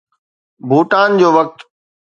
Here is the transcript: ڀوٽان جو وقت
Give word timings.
ڀوٽان 0.69 1.09
جو 1.19 1.27
وقت 1.37 1.59